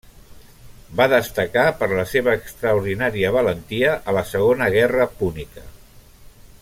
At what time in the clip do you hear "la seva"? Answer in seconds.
1.91-2.33